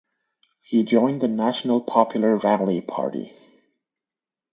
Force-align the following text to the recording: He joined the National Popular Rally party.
He 0.63 0.83
joined 0.83 1.21
the 1.21 1.27
National 1.27 1.79
Popular 1.79 2.35
Rally 2.37 2.81
party. 2.81 3.35